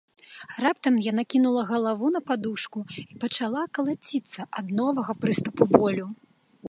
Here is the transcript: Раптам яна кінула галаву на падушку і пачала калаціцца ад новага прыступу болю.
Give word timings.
Раптам 0.63 0.95
яна 1.07 1.23
кінула 1.33 1.65
галаву 1.71 2.09
на 2.15 2.21
падушку 2.29 2.79
і 3.13 3.19
пачала 3.25 3.61
калаціцца 3.79 4.41
ад 4.63 4.67
новага 4.81 5.11
прыступу 5.27 5.63
болю. 5.77 6.05